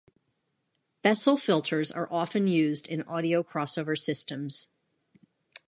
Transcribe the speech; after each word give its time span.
Bessel 1.03 1.37
filters 1.37 1.91
are 1.91 2.11
often 2.11 2.47
used 2.47 2.87
in 2.87 3.03
audio 3.03 3.43
crossover 3.43 3.95
systems. 3.95 4.67